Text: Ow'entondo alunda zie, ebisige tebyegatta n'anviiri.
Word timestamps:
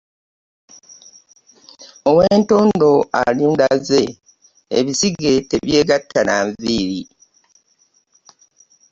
Ow'entondo 2.09 2.91
alunda 3.23 3.67
zie, 3.87 4.07
ebisige 4.77 5.33
tebyegatta 5.49 6.19
n'anviiri. 6.23 7.01